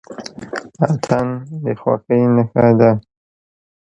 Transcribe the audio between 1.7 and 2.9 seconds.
خوښۍ نښه